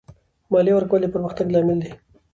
[0.51, 1.91] مالیه ورکول د پرمختګ لامل دی.